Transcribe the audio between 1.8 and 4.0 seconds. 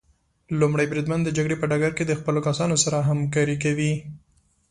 کې د خپلو کسانو سره همکاري کوي.